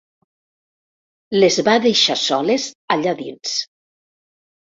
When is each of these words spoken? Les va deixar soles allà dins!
Les 1.37 1.57
va 1.67 1.75
deixar 1.83 2.15
soles 2.23 2.67
allà 2.97 3.15
dins! 3.21 3.55